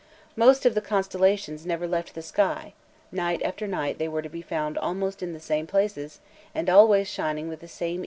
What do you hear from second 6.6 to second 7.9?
always shining with the same